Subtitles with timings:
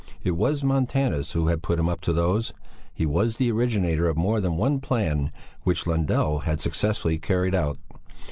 [0.23, 2.53] It was Montanus who had put him up to those;
[2.91, 5.31] he was the originator of more than one plan
[5.61, 7.77] which Lundell had successfully carried out.